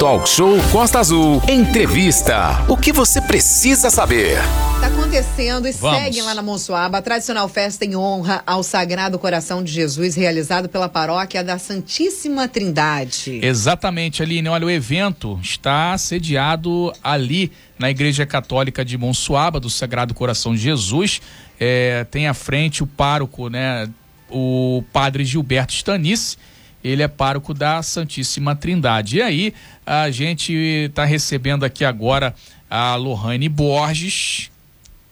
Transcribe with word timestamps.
Talk 0.00 0.26
Show 0.26 0.56
Costa 0.72 0.98
Azul. 0.98 1.42
Entrevista. 1.46 2.64
O 2.66 2.74
que 2.74 2.90
você 2.90 3.20
precisa 3.20 3.90
saber? 3.90 4.38
Está 4.76 4.86
acontecendo 4.86 5.68
e 5.68 5.72
Vamos. 5.72 5.98
segue 5.98 6.22
lá 6.22 6.34
na 6.34 6.40
Monsuaba 6.40 6.96
a 6.96 7.02
tradicional 7.02 7.46
festa 7.50 7.84
em 7.84 7.94
honra 7.94 8.42
ao 8.46 8.62
Sagrado 8.62 9.18
Coração 9.18 9.62
de 9.62 9.70
Jesus, 9.70 10.14
realizado 10.14 10.70
pela 10.70 10.88
paróquia 10.88 11.44
da 11.44 11.58
Santíssima 11.58 12.48
Trindade. 12.48 13.40
Exatamente, 13.42 14.22
Aline. 14.22 14.48
Olha, 14.48 14.64
o 14.64 14.70
evento 14.70 15.38
está 15.42 15.98
sediado 15.98 16.90
ali 17.04 17.52
na 17.78 17.90
Igreja 17.90 18.24
Católica 18.24 18.82
de 18.82 18.96
Monsuaba, 18.96 19.60
do 19.60 19.68
Sagrado 19.68 20.14
Coração 20.14 20.54
de 20.54 20.62
Jesus. 20.62 21.20
É, 21.60 22.04
tem 22.10 22.26
à 22.26 22.32
frente 22.32 22.82
o 22.82 22.86
pároco, 22.86 23.50
né? 23.50 23.86
O 24.30 24.82
padre 24.94 25.26
Gilberto 25.26 25.74
Stanice. 25.74 26.38
Ele 26.82 27.02
é 27.02 27.08
pároco 27.08 27.52
da 27.52 27.82
Santíssima 27.82 28.56
Trindade. 28.56 29.18
E 29.18 29.22
aí, 29.22 29.54
a 29.84 30.10
gente 30.10 30.52
está 30.52 31.04
recebendo 31.04 31.64
aqui 31.64 31.84
agora 31.84 32.34
a 32.70 32.94
Lohane 32.94 33.48
Borges, 33.48 34.50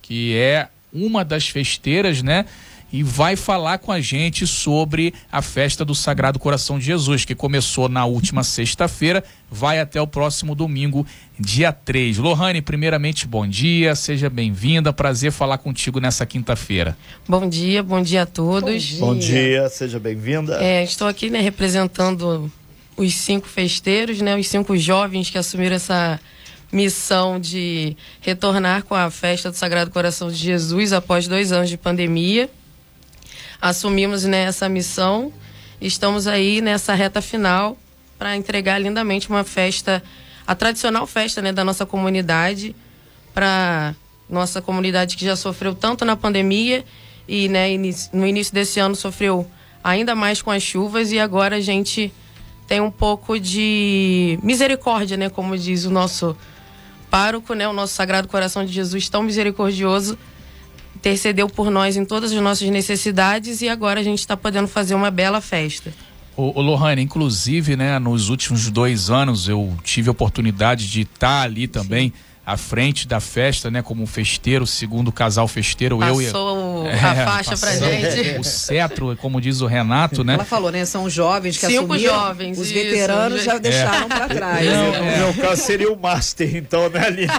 que 0.01 0.35
é 0.37 0.69
uma 0.93 1.25
das 1.25 1.49
festeiras, 1.49 2.23
né? 2.23 2.47
E 2.91 3.03
vai 3.03 3.37
falar 3.37 3.79
com 3.79 3.93
a 3.93 4.01
gente 4.01 4.47
sobre 4.47 5.13
a 5.31 5.43
festa 5.43 5.85
do 5.85 5.95
Sagrado 5.95 6.39
Coração 6.39 6.79
de 6.79 6.87
Jesus, 6.87 7.25
que 7.25 7.35
começou 7.35 7.89
na 7.89 8.07
última 8.07 8.43
sexta-feira, 8.45 9.23
vai 9.51 9.79
até 9.79 10.01
o 10.01 10.07
próximo 10.07 10.55
domingo, 10.55 11.07
dia 11.39 11.71
3. 11.71 12.17
Lohane, 12.17 12.63
primeiramente, 12.63 13.27
bom 13.27 13.47
dia, 13.47 13.95
seja 13.95 14.31
bem-vinda, 14.31 14.93
prazer 14.93 15.33
falar 15.33 15.59
contigo 15.59 16.01
nessa 16.01 16.25
quinta-feira. 16.25 16.97
Bom 17.29 17.47
dia, 17.47 17.83
bom 17.83 18.01
dia 18.01 18.23
a 18.23 18.27
todos. 18.27 18.93
Bom 18.93 19.09
Bom 19.09 19.19
dia, 19.19 19.69
seja 19.69 19.99
bem-vinda. 19.99 20.63
É, 20.63 20.83
estou 20.83 21.09
aqui 21.09 21.29
né, 21.29 21.41
representando 21.41 22.51
os 22.97 23.15
cinco 23.15 23.49
festeiros, 23.49 24.21
né, 24.21 24.37
os 24.37 24.49
cinco 24.49 24.77
jovens 24.77 25.29
que 25.31 25.37
assumiram 25.37 25.77
essa 25.77 26.19
missão 26.73 27.41
de 27.41 27.97
retornar 28.21 28.85
com 28.85 28.95
a 28.95 29.11
festa 29.11 29.51
do 29.51 29.57
Sagrado 29.57 29.91
Coração 29.91 30.31
de 30.31 30.37
Jesus 30.37 30.93
após 30.93 31.27
dois 31.27 31.53
anos 31.53 31.69
de 31.69 31.77
pandemia. 31.77 32.51
Assumimos 33.61 34.25
né, 34.25 34.45
essa 34.45 34.69
missão, 34.69 35.33
estamos 35.81 36.27
aí 36.27 36.61
nessa 36.61 36.95
reta 36.95 37.21
final 37.21 37.77
para 38.17 38.37
entregar 38.37 38.79
lindamente 38.79 39.29
uma 39.29 39.43
festa, 39.43 40.03
a 40.47 40.55
tradicional 40.55 41.07
festa 41.07 41.43
né, 41.43 41.53
da 41.53 41.65
nossa 41.65 41.85
comunidade, 41.85 42.75
para 43.35 43.95
nossa 44.29 44.63
comunidade 44.63 45.17
que 45.17 45.25
já 45.25 45.35
sofreu 45.35 45.75
tanto 45.75 46.05
na 46.05 46.15
pandemia 46.15 46.85
e 47.27 47.49
né, 47.49 47.69
no 48.13 48.27
início 48.27 48.55
desse 48.55 48.79
ano 48.79 48.95
sofreu 48.95 49.49
ainda 49.83 50.15
mais 50.15 50.41
com 50.41 50.51
as 50.51 50.63
chuvas 50.63 51.13
e 51.13 51.19
agora 51.19 51.57
a 51.57 51.61
gente 51.61 52.13
tem 52.67 52.81
um 52.81 52.91
pouco 52.91 53.41
de 53.41 54.39
misericórdia, 54.43 55.17
né, 55.17 55.29
como 55.29 55.57
diz 55.57 55.85
o 55.85 55.91
nosso 55.91 56.37
pároco, 57.11 57.55
né, 57.55 57.67
o 57.67 57.73
nosso 57.73 57.95
Sagrado 57.95 58.29
Coração 58.29 58.65
de 58.65 58.73
Jesus 58.73 59.09
tão 59.09 59.23
misericordioso 59.23 60.19
intercedeu 60.99 61.49
por 61.49 61.71
nós 61.71 61.97
em 61.97 62.05
todas 62.05 62.33
as 62.33 62.41
nossas 62.41 62.69
necessidades 62.69 63.63
e 63.63 63.69
agora 63.69 64.01
a 64.01 64.03
gente 64.03 64.19
está 64.19 64.37
podendo 64.37 64.67
fazer 64.67 64.95
uma 64.95 65.11
bela 65.11 65.41
festa. 65.41 65.93
Ô, 66.37 66.59
ô 66.59 66.63
Lohane, 66.63 67.03
inclusive, 67.03 67.77
né, 67.77 67.99
nos 67.99 68.29
últimos 68.29 68.69
dois 68.71 69.09
anos 69.09 69.49
eu 69.49 69.73
tive 69.85 70.09
a 70.09 70.13
oportunidade 70.13 70.91
de 70.91 71.03
estar 71.03 71.43
ali 71.43 71.69
também 71.69 72.13
à 72.49 72.57
frente 72.57 73.07
da 73.07 73.21
festa, 73.21 73.71
né, 73.71 73.83
como 73.83 74.07
festeiro, 74.07 74.67
segundo 74.67 75.13
casal 75.13 75.47
festeiro, 75.47 76.03
eu 76.03 76.23
e 76.23 76.25
Passou 76.25 76.87
É, 76.89 76.95
a 76.95 77.27
faixa 77.27 77.57
pra 77.59 77.71
passou 77.73 77.89
gente. 77.91 78.39
O 78.39 78.43
cetro, 78.45 79.17
como 79.21 79.39
diz 79.39 79.61
o 79.61 79.67
Renato, 79.67 80.25
né? 80.25 80.33
Ela 80.33 80.47
falou, 80.47 80.73
né? 80.73 80.87
São 80.87 81.11
jovens 81.11 81.59
que 81.59 81.67
Cinco 81.67 81.93
assumiram. 81.93 82.15
jovens, 82.15 82.59
Os 82.59 82.71
isso, 82.71 82.75
veteranos 82.75 83.45
já 83.45 83.53
gente. 83.53 83.63
deixaram 83.65 84.09
para 84.09 84.29
trás. 84.29 84.67
Não, 84.67 84.93
né? 84.93 84.99
No 84.99 85.27
meu 85.27 85.35
caso 85.35 85.61
seria 85.61 85.93
o 85.93 86.01
Master, 86.01 86.57
então, 86.57 86.89
né, 86.89 87.07
Aline? 87.07 87.33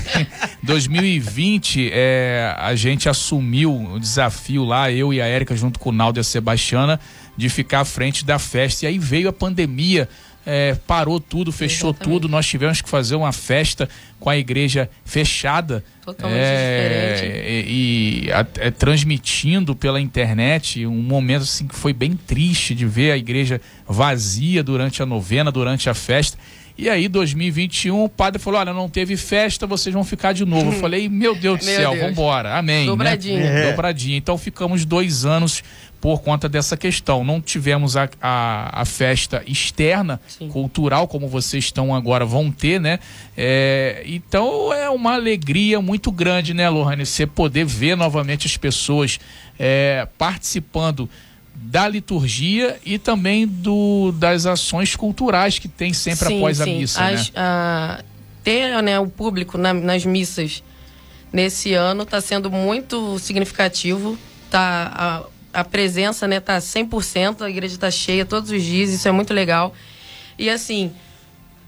2020, 0.62 1.90
é, 1.92 2.54
a 2.58 2.74
gente 2.74 3.10
assumiu 3.10 3.74
o 3.92 4.00
desafio 4.00 4.64
lá, 4.64 4.90
eu 4.90 5.12
e 5.12 5.20
a 5.20 5.26
Érica, 5.26 5.54
junto 5.54 5.78
com 5.78 5.90
o 5.90 5.92
Naldo 5.92 6.18
e 6.18 6.20
a 6.20 6.24
Sebastiana, 6.24 6.98
de 7.36 7.50
ficar 7.50 7.80
à 7.80 7.84
frente 7.84 8.24
da 8.24 8.38
festa. 8.38 8.86
E 8.86 8.88
aí 8.88 8.98
veio 8.98 9.28
a 9.28 9.32
pandemia, 9.34 10.08
é, 10.46 10.76
parou 10.86 11.18
tudo, 11.18 11.50
fechou 11.50 11.90
Exatamente. 11.90 12.14
tudo. 12.20 12.28
Nós 12.28 12.46
tivemos 12.46 12.80
que 12.80 12.88
fazer 12.88 13.16
uma 13.16 13.32
festa 13.32 13.88
com 14.20 14.30
a 14.30 14.36
igreja 14.36 14.88
fechada. 15.04 15.84
Totalmente 16.04 16.36
é, 16.38 17.64
E, 17.66 18.26
e 18.28 18.32
a- 18.32 18.46
é, 18.58 18.70
transmitindo 18.70 19.74
pela 19.74 20.00
internet 20.00 20.86
um 20.86 21.02
momento 21.02 21.42
assim 21.42 21.66
que 21.66 21.74
foi 21.74 21.92
bem 21.92 22.16
triste 22.16 22.74
de 22.74 22.86
ver 22.86 23.10
a 23.10 23.16
igreja 23.16 23.60
vazia 23.88 24.62
durante 24.62 25.02
a 25.02 25.06
novena, 25.06 25.50
durante 25.50 25.90
a 25.90 25.94
festa. 25.94 26.38
E 26.78 26.90
aí, 26.90 27.08
2021, 27.08 28.04
o 28.04 28.08
padre 28.08 28.40
falou: 28.40 28.60
Olha, 28.60 28.72
não 28.72 28.88
teve 28.88 29.16
festa, 29.16 29.66
vocês 29.66 29.94
vão 29.94 30.04
ficar 30.04 30.32
de 30.32 30.44
novo. 30.44 30.72
Eu 30.72 30.76
falei: 30.80 31.08
Meu 31.08 31.34
Deus 31.34 31.60
do 31.60 31.64
Meu 31.64 31.74
céu, 31.74 31.90
Deus. 31.92 32.02
vambora, 32.04 32.58
amém. 32.58 32.86
Dobradinha. 32.86 33.40
Né? 33.40 33.64
É. 33.64 33.70
Dobradinha. 33.70 34.16
Então 34.16 34.36
ficamos 34.36 34.84
dois 34.84 35.24
anos 35.24 35.62
por 36.00 36.20
conta 36.20 36.48
dessa 36.48 36.76
questão. 36.76 37.24
Não 37.24 37.40
tivemos 37.40 37.96
a, 37.96 38.08
a, 38.20 38.82
a 38.82 38.84
festa 38.84 39.42
externa, 39.46 40.20
Sim. 40.28 40.48
cultural, 40.48 41.08
como 41.08 41.26
vocês 41.26 41.64
estão 41.64 41.94
agora, 41.94 42.26
vão 42.26 42.50
ter, 42.50 42.80
né? 42.80 42.98
É, 43.36 44.02
então 44.06 44.72
é 44.72 44.90
uma 44.90 45.14
alegria 45.14 45.80
muito 45.80 46.12
grande, 46.12 46.52
né, 46.52 46.68
Lohane? 46.68 47.06
Você 47.06 47.26
poder 47.26 47.64
ver 47.64 47.96
novamente 47.96 48.46
as 48.46 48.56
pessoas 48.56 49.18
é, 49.58 50.06
participando 50.18 51.08
da 51.58 51.88
liturgia 51.88 52.78
e 52.84 52.98
também 52.98 53.46
do, 53.46 54.12
das 54.12 54.46
ações 54.46 54.94
culturais 54.94 55.58
que 55.58 55.68
tem 55.68 55.92
sempre 55.92 56.28
Sim, 56.28 56.36
após 56.38 56.60
a 56.60 56.64
sim. 56.64 56.78
missa, 56.78 57.04
As- 57.04 57.30
né? 57.30 57.32
a- 57.36 58.04
ter 58.44 58.80
né, 58.82 58.98
o 59.00 59.08
público 59.08 59.58
na- 59.58 59.74
nas 59.74 60.04
missas 60.04 60.62
nesse 61.32 61.72
ano 61.74 62.02
está 62.04 62.20
sendo 62.20 62.50
muito 62.50 63.18
significativo. 63.18 64.16
Tá, 64.50 65.26
a, 65.52 65.60
a 65.60 65.64
presença 65.64 66.28
né, 66.28 66.38
tá 66.38 66.58
100%, 66.58 67.42
a 67.42 67.50
igreja 67.50 67.74
está 67.74 67.90
cheia 67.90 68.24
todos 68.24 68.50
os 68.50 68.62
dias, 68.62 68.90
isso 68.90 69.08
é 69.08 69.10
muito 69.12 69.34
legal. 69.34 69.74
E 70.38 70.48
assim, 70.48 70.92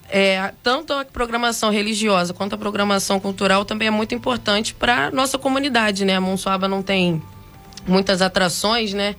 é, 0.09 0.53
tanto 0.63 0.93
a 0.93 1.05
programação 1.05 1.71
religiosa 1.71 2.33
quanto 2.33 2.55
a 2.55 2.59
programação 2.59 3.19
cultural 3.19 3.65
também 3.65 3.89
é 3.89 3.91
muito 3.91 4.15
importante 4.15 4.73
para 4.75 5.11
nossa 5.11 5.37
comunidade, 5.39 6.05
né? 6.05 6.15
A 6.17 6.21
Monsuaba 6.21 6.69
não 6.69 6.83
tem 6.83 7.21
muitas 7.87 8.23
atrações, 8.23 8.93
né, 8.93 9.17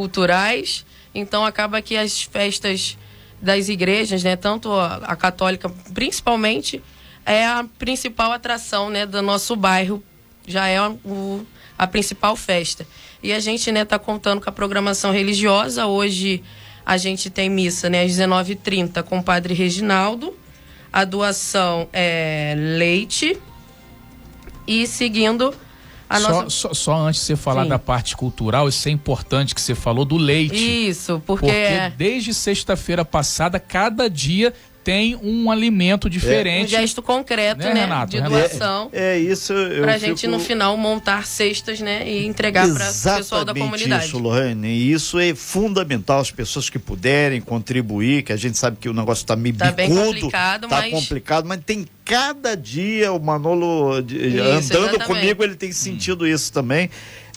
culturais, 0.00 0.86
então 1.14 1.44
acaba 1.44 1.82
que 1.82 1.94
as 1.94 2.22
festas 2.22 2.96
das 3.42 3.68
igrejas, 3.68 4.22
né, 4.24 4.34
tanto 4.34 4.72
a, 4.72 4.96
a 4.96 5.14
católica, 5.14 5.68
principalmente, 5.92 6.82
é 7.26 7.44
a 7.44 7.66
principal 7.78 8.32
atração, 8.32 8.88
né, 8.88 9.04
do 9.04 9.20
nosso 9.20 9.54
bairro, 9.54 10.02
já 10.46 10.66
é 10.68 10.80
o- 11.04 11.44
a 11.76 11.86
principal 11.86 12.34
festa. 12.34 12.86
E 13.22 13.30
a 13.30 13.40
gente, 13.40 13.70
né, 13.70 13.84
tá 13.84 13.98
contando 13.98 14.40
com 14.40 14.48
a 14.48 14.52
programação 14.52 15.12
religiosa. 15.12 15.84
Hoje 15.86 16.42
a 16.84 16.96
gente 16.96 17.28
tem 17.28 17.50
missa, 17.50 17.90
né, 17.90 18.02
às 18.02 18.10
19h30 18.12 19.02
com 19.02 19.18
o 19.18 19.22
Padre 19.22 19.52
Reginaldo. 19.52 20.34
A 20.90 21.04
doação 21.04 21.88
é 21.92 22.54
leite 22.56 23.38
e 24.66 24.86
seguindo 24.86 25.54
Só, 26.18 26.28
nossa 26.28 26.50
só, 26.50 26.74
só 26.74 26.96
antes 26.96 27.20
de 27.20 27.26
você 27.26 27.36
falar 27.36 27.64
Sim. 27.64 27.68
da 27.68 27.78
parte 27.78 28.16
cultural, 28.16 28.68
isso 28.68 28.88
é 28.88 28.90
importante 28.90 29.54
que 29.54 29.60
você 29.60 29.74
falou 29.74 30.04
do 30.04 30.16
leite. 30.16 30.88
Isso, 30.88 31.22
porque, 31.26 31.46
Porque 31.46 31.56
é 31.56 31.92
desde 31.96 32.34
sexta-feira 32.34 33.04
passada, 33.04 33.58
cada 33.60 34.08
dia 34.10 34.52
tem 34.82 35.14
um 35.22 35.50
alimento 35.50 36.06
um 36.06 36.10
diferente. 36.10 36.70
gesto 36.70 37.02
concreto, 37.02 37.62
Né, 37.62 37.74
né, 37.74 37.80
Renato? 37.82 38.10
de 38.12 38.16
Renato? 38.16 38.34
doação. 38.34 38.88
É 38.94 39.18
isso, 39.18 39.52
eu 39.52 39.82
Pra 39.82 39.92
fico... 39.94 40.06
gente 40.06 40.26
no 40.26 40.40
final 40.40 40.74
montar 40.78 41.26
cestas, 41.26 41.80
né, 41.80 42.08
e 42.10 42.26
entregar 42.26 42.64
para 42.66 42.74
o 42.74 42.78
pessoal 42.86 43.14
da 43.14 43.20
Exatamente 43.52 43.60
comunidade. 43.64 44.06
isso, 44.06 44.18
Lohane. 44.18 44.68
E 44.68 44.90
isso 44.92 45.18
é 45.18 45.34
fundamental. 45.34 46.20
As 46.20 46.30
pessoas 46.30 46.70
que 46.70 46.78
puderem 46.78 47.42
contribuir, 47.42 48.22
que 48.22 48.32
a 48.32 48.36
gente 48.36 48.56
sabe 48.56 48.78
que 48.80 48.88
o 48.88 48.94
negócio 48.94 49.22
está 49.22 49.36
meio 49.36 49.54
Tá 49.54 49.70
bem 49.70 49.88
bicudo, 49.90 50.06
complicado, 50.14 50.66
tá 50.66 50.76
mas- 50.80 50.90
complicado, 50.94 51.44
mas 51.46 51.60
tem 51.64 51.86
cada 52.10 52.56
dia 52.56 53.12
o 53.12 53.20
Manolo 53.20 54.02
de- 54.02 54.16
Isso, 54.18 54.40
andando 54.42 54.58
exatamente. 54.88 55.04
comigo, 55.06 55.44
ele 55.44 55.54
tem 55.54 55.70
sentido 55.70 56.26
isso 56.26 56.52
também. 56.52 56.90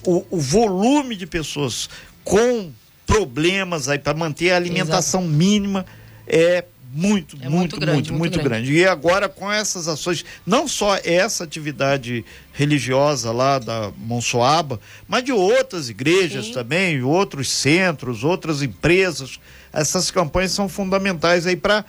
O, 0.04 0.26
o 0.32 0.40
volume 0.40 1.16
de 1.16 1.28
pessoas 1.28 1.88
com 2.24 2.72
problemas 3.06 3.88
aí 3.88 4.00
para 4.00 4.18
manter 4.18 4.52
a 4.52 4.56
alimentação 4.56 5.22
mínima 5.22 5.86
é 6.28 6.64
muito, 6.96 7.36
É 7.42 7.50
muito, 7.50 7.50
muito 7.50 7.52
muito, 7.52 7.80
grande, 7.80 8.12
muito, 8.12 8.20
muito 8.20 8.44
grande. 8.44 8.74
E 8.74 8.86
agora 8.86 9.28
com 9.30 9.52
essas 9.52 9.88
ações, 9.88 10.24
não 10.46 10.68
só 10.68 10.96
essa 11.04 11.44
atividade 11.44 12.24
religiosa 12.54 13.32
lá 13.32 13.58
da 13.60 13.92
Monsoaba, 13.98 14.80
mas 15.08 15.24
de 15.24 15.32
outras 15.32 15.90
igrejas 15.90 16.48
Sim. 16.48 16.54
também, 16.54 17.02
outros 17.04 17.50
centros, 17.50 18.24
outras 18.24 18.62
empresas. 18.62 19.40
Essas 19.72 20.10
campanhas 20.12 20.52
são 20.52 20.70
fundamentais 20.70 21.46
aí 21.48 21.56
para 21.56 21.84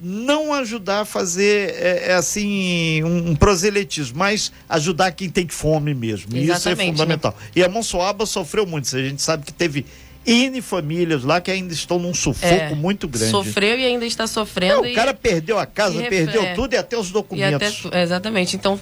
não 0.00 0.54
ajudar 0.54 1.00
a 1.00 1.04
fazer 1.04 1.70
é, 1.74 2.10
é 2.10 2.14
assim 2.14 3.02
um, 3.02 3.30
um 3.30 3.34
proselitismo, 3.36 4.16
mas 4.18 4.52
ajudar 4.68 5.10
quem 5.12 5.28
tem 5.28 5.48
fome 5.48 5.92
mesmo. 5.94 6.36
E 6.36 6.42
Isso 6.44 6.52
é 6.52 6.54
Exatamente, 6.54 6.86
né? 6.86 6.92
fundamental. 6.92 7.36
E 7.56 7.62
a 7.64 7.68
Monsoaba 7.68 8.24
sofreu 8.24 8.64
muito. 8.66 8.94
A 8.96 9.02
gente 9.02 9.20
sabe 9.20 9.44
que 9.44 9.52
teve 9.52 9.84
N 10.24 10.60
famílias 10.62 11.24
lá 11.24 11.40
que 11.40 11.50
ainda 11.50 11.72
estão 11.72 11.98
num 11.98 12.14
sufoco 12.14 12.54
É, 12.54 12.74
muito 12.74 13.08
grande. 13.08 13.30
Sofreu 13.30 13.78
e 13.78 13.84
ainda 13.86 14.06
está 14.06 14.26
sofrendo. 14.26 14.86
E- 14.86 14.92
o 14.92 14.94
cara 14.94 15.12
perdeu 15.14 15.58
a 15.58 15.66
casa, 15.66 15.96
e 15.96 16.00
ref- 16.00 16.08
perdeu 16.10 16.42
é. 16.42 16.54
tudo 16.54 16.74
e 16.74 16.76
até 16.76 16.96
os 16.96 17.08
e 17.08 17.12
documentos. 17.12 17.86
até 17.86 18.02
exatamente. 18.02 18.54
Então, 18.54 18.78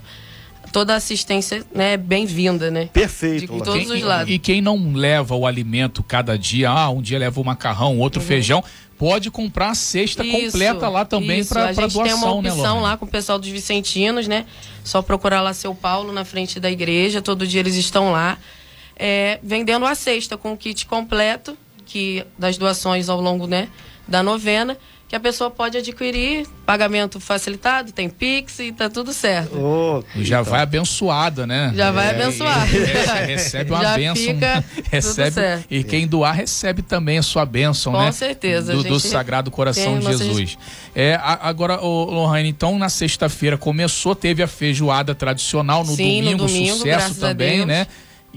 toda 0.72 0.92
a 0.92 0.96
assistência 0.96 1.64
né, 1.74 1.92
é 1.92 1.96
bem-vinda, 1.96 2.70
né? 2.70 2.90
Perfeito. 2.92 3.46
De 3.46 3.52
Laís. 3.52 3.62
todos 3.62 3.86
os 3.86 3.92
Quem- 3.94 4.02
lados. 4.04 4.34
E 4.34 4.38
quem 4.38 4.60
não 4.60 4.92
leva 4.92 5.34
o 5.34 5.46
alimento 5.46 6.02
cada 6.02 6.36
dia, 6.36 6.68
ah, 6.68 6.90
um 6.90 7.00
dia 7.00 7.18
leva 7.18 7.40
o 7.40 7.44
macarrão, 7.44 7.96
outro 7.98 8.20
feijão, 8.20 8.62
pode 8.98 9.30
comprar 9.30 9.70
a 9.70 9.74
cesta. 9.74 10.24
Isso, 10.24 10.52
completa 10.52 10.88
lá 10.88 11.04
também 11.04 11.44
para 11.44 11.66
A 11.66 11.72
gente 11.72 11.92
tem 11.92 12.02
uma 12.14 12.20
doação, 12.20 12.42
né, 12.42 12.50
opção 12.50 12.74
Lorena? 12.74 12.80
lá 12.80 12.96
com 12.96 13.04
o 13.04 13.08
pessoal 13.08 13.38
dos 13.38 13.48
Vicentinos, 13.48 14.26
né? 14.26 14.46
Só 14.84 15.02
procurar 15.02 15.40
lá 15.42 15.52
seu 15.52 15.74
Paulo 15.74 16.12
na 16.12 16.24
frente 16.24 16.58
da 16.58 16.70
igreja. 16.70 17.22
Todo 17.22 17.46
dia 17.46 17.60
eles 17.60 17.76
estão 17.76 18.12
lá 18.12 18.38
é, 18.96 19.38
vendendo 19.42 19.84
a 19.86 19.94
cesta 19.94 20.36
com 20.36 20.52
o 20.52 20.56
kit 20.56 20.86
completo 20.86 21.56
que 21.84 22.24
das 22.38 22.58
doações 22.58 23.08
ao 23.08 23.20
longo 23.20 23.46
né, 23.46 23.68
da 24.06 24.22
novena. 24.22 24.76
Que 25.08 25.14
a 25.14 25.20
pessoa 25.20 25.48
pode 25.48 25.78
adquirir, 25.78 26.48
pagamento 26.66 27.20
facilitado, 27.20 27.92
tem 27.92 28.08
Pix 28.10 28.58
e 28.58 28.72
tá 28.72 28.90
tudo 28.90 29.12
certo. 29.12 29.54
E 30.16 30.24
Já 30.24 30.40
então. 30.40 30.50
vai 30.50 30.62
abençoada, 30.62 31.46
né? 31.46 31.72
Já 31.76 31.92
vai 31.92 32.08
É, 32.08 32.10
abençoar. 32.10 32.68
e- 32.74 32.76
e- 32.76 33.26
recebe 33.26 33.70
uma 33.70 33.82
Já 33.82 33.94
bênção. 33.96 34.16
fica 34.16 34.64
tudo 34.74 34.88
recebe, 34.90 35.30
certo. 35.30 35.66
e 35.70 35.84
quem 35.84 36.08
doar 36.08 36.34
recebe 36.34 36.82
também 36.82 37.18
a 37.18 37.22
sua 37.22 37.46
bênção, 37.46 37.92
Com 37.92 38.00
né? 38.02 38.10
certeza, 38.10 38.72
Do, 38.72 38.82
do 38.82 38.98
gente 38.98 39.08
Sagrado 39.08 39.48
Coração 39.48 40.00
de 40.00 40.06
Jesus. 40.06 40.58
É, 40.92 41.14
a- 41.14 41.38
agora, 41.48 41.80
ô, 41.80 42.06
Lohane, 42.06 42.48
então 42.48 42.76
na 42.76 42.88
sexta-feira 42.88 43.56
começou, 43.56 44.12
teve 44.12 44.42
a 44.42 44.48
feijoada 44.48 45.14
tradicional, 45.14 45.84
no 45.84 45.94
Sim, 45.94 46.22
no 46.22 46.30
domingo, 46.30 46.46
domingo, 46.48 46.76
sucesso 46.78 47.14
também, 47.20 47.58
Deus. 47.58 47.66
né? 47.68 47.86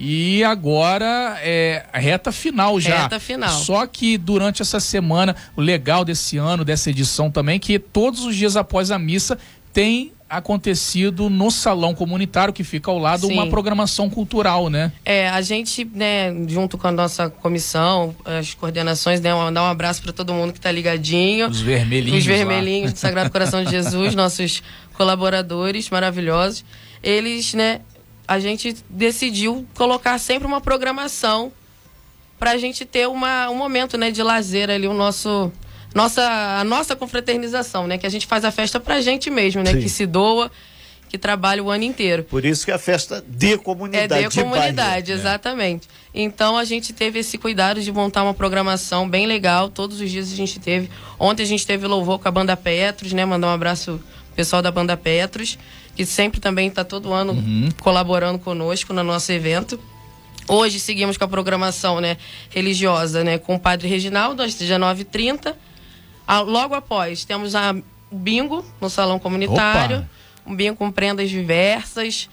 E 0.02 0.42
agora 0.46 1.38
é 1.42 1.86
a 1.92 2.00
reta 2.00 2.32
final 2.32 2.80
já. 2.80 3.04
Reta 3.04 3.20
final. 3.20 3.50
Só 3.50 3.86
que 3.86 4.18
durante 4.18 4.62
essa 4.62 4.80
semana, 4.80 5.36
o 5.58 5.62
legal 5.62 6.06
desse 6.06 6.38
ano, 6.38 6.64
dessa 6.64 6.90
edição 6.90 7.30
também, 7.30 7.60
que 7.60 7.78
todos 7.78 8.24
os 8.24 8.34
dias 8.34 8.56
após 8.56 8.92
a 8.92 8.98
missa 8.98 9.38
tem 9.74 10.14
acontecido 10.30 11.30
no 11.30 11.50
salão 11.50 11.94
comunitário 11.96 12.54
que 12.54 12.64
fica 12.64 12.92
ao 12.92 13.00
lado 13.00 13.28
Sim. 13.28 13.34
uma 13.34 13.48
programação 13.48 14.10
cultural, 14.10 14.70
né? 14.70 14.92
É, 15.04 15.28
a 15.28 15.42
gente, 15.42 15.84
né, 15.84 16.34
junto 16.48 16.78
com 16.78 16.88
a 16.88 16.92
nossa 16.92 17.30
comissão, 17.30 18.16
as 18.24 18.54
coordenações, 18.54 19.20
né, 19.20 19.34
mandar 19.34 19.64
um 19.64 19.68
abraço 19.68 20.02
para 20.02 20.14
todo 20.14 20.34
mundo 20.34 20.54
que 20.54 20.62
tá 20.62 20.72
ligadinho. 20.72 21.48
Os 21.50 21.60
vermelhinhos. 21.60 22.20
Os 22.20 22.28
lá. 22.28 22.36
vermelhinhos 22.36 22.94
do 22.94 23.00
Sagrado 23.00 23.32
Coração 23.32 23.64
de 23.64 23.72
Jesus, 23.72 24.14
nossos 24.14 24.62
colaboradores 24.94 25.90
maravilhosos. 25.90 26.64
Eles, 27.02 27.54
né, 27.56 27.82
a 28.30 28.38
gente 28.40 28.76
decidiu 28.88 29.66
colocar 29.74 30.20
sempre 30.20 30.48
uma 30.48 30.62
programação 30.62 31.52
para 32.38 32.52
a 32.52 32.58
gente 32.60 32.86
ter 32.86 33.08
uma, 33.08 33.50
um 33.50 33.56
momento, 33.56 33.98
né, 33.98 34.12
de 34.12 34.22
lazer 34.22 34.70
ali, 34.70 34.88
o 34.88 34.94
nosso 34.94 35.52
nossa 35.96 36.22
a 36.60 36.64
nossa 36.64 36.96
confraternização, 36.96 37.88
né, 37.88 37.98
que 37.98 38.06
a 38.06 38.10
gente 38.10 38.28
faz 38.28 38.46
a 38.46 38.52
festa 38.52 38.80
pra 38.80 39.02
gente 39.02 39.32
mesmo, 39.32 39.64
né, 39.64 39.72
Sim. 39.72 39.80
que 39.80 39.90
se 39.90 40.06
doa, 40.06 40.52
que 41.10 41.18
trabalha 41.18 41.64
o 41.64 41.72
ano 41.72 41.84
inteiro. 41.86 42.24
Por 42.24 42.46
isso 42.46 42.64
que 42.64 42.72
a 42.72 42.78
festa 42.78 43.26
de 43.28 43.54
É 43.54 43.58
comunidade. 43.58 44.30
de 44.30 44.42
comunidade, 44.44 45.12
exatamente. 45.12 45.88
Então 46.14 46.56
a 46.56 46.64
gente 46.64 46.94
teve 46.94 47.18
esse 47.18 47.36
cuidado 47.36 47.82
de 47.82 47.92
montar 47.92 48.24
uma 48.24 48.36
programação 48.36 49.10
bem 49.10 49.26
legal. 49.26 49.70
Todos 49.70 50.00
os 50.00 50.12
dias 50.12 50.32
a 50.32 50.36
gente 50.36 50.60
teve. 50.60 50.88
Ontem 51.18 51.42
a 51.42 51.48
gente 51.48 51.66
teve 51.66 51.88
louvor 51.88 52.20
com 52.20 52.28
a 52.28 52.32
banda 52.32 52.56
Petros, 52.56 53.12
né? 53.12 53.26
Mandar 53.26 53.48
um 53.48 53.54
abraço 53.54 54.00
pessoal 54.40 54.62
da 54.62 54.72
banda 54.72 54.96
Petros, 54.96 55.60
que 55.98 56.06
sempre 56.06 56.40
também 56.40 56.70
está 56.70 56.86
todo 56.86 57.12
ano 57.12 57.36
colaborando 57.82 58.40
conosco 58.40 58.94
no 58.94 59.04
nosso 59.04 59.30
evento. 59.34 59.78
Hoje 60.48 60.80
seguimos 60.80 61.18
com 61.18 61.26
a 61.26 61.28
programação 61.28 62.00
né, 62.00 62.16
religiosa 62.50 63.22
né, 63.22 63.38
com 63.38 63.56
o 63.56 63.60
Padre 63.60 63.90
Reginaldo, 63.90 64.42
às 64.42 64.54
19h30. 64.54 65.54
Ah, 66.26 66.40
Logo 66.40 66.74
após, 66.74 67.26
temos 67.26 67.54
a 67.54 67.76
o 68.10 68.16
bingo 68.16 68.66
no 68.80 68.90
salão 68.90 69.20
comunitário. 69.20 69.98
Opa! 69.98 70.10
Um 70.48 70.56
bingo 70.56 70.78
com 70.78 70.90
prendas 70.90 71.30
diversas. 71.30 72.30